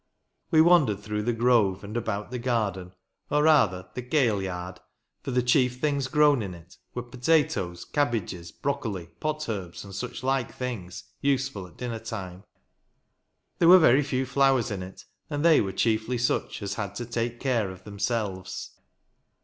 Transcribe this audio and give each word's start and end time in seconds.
We 0.49 0.61
wandered 0.61 0.99
through 1.01 1.21
the 1.21 1.31
grove, 1.31 1.83
and 1.83 1.95
about 1.95 2.31
the 2.31 2.39
garden, 2.39 2.93
or 3.29 3.43
rather 3.43 3.87
the" 3.93 4.01
kail 4.17 4.41
yard," 4.41 4.79
for 5.21 5.29
the 5.29 5.43
chief 5.43 5.79
things 5.79 6.07
grown 6.07 6.41
in 6.41 6.55
it 6.55 6.75
were 6.95 7.03
potatoes, 7.03 7.85
cabbages, 7.85 8.51
brocoli, 8.51 9.09
pot 9.19 9.47
herbs, 9.47 9.83
and 9.83 9.93
such 9.93 10.23
like 10.23 10.55
things, 10.55 11.03
useful 11.21 11.67
at 11.67 11.77
dinner 11.77 11.99
time. 11.99 12.45
There 13.59 13.69
were 13.69 13.77
very 13.77 14.01
few 14.01 14.25
flowers 14.25 14.71
in 14.71 14.81
it, 14.81 15.05
and 15.29 15.45
they 15.45 15.61
were 15.61 15.71
chiefly 15.71 16.17
such 16.17 16.63
as 16.63 16.73
had 16.73 16.95
to 16.95 17.05
take 17.05 17.39
care 17.39 17.69
of 17.69 17.83
themselves. 17.83 18.71